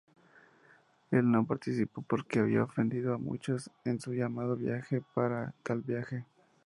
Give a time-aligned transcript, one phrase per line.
[1.11, 4.57] Él no participó porque había ofendido a muchos en su llamado
[5.13, 6.25] para tal viaje.